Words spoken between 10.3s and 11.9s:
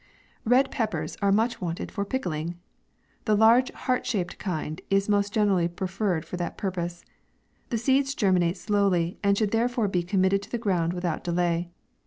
to the ground without delay.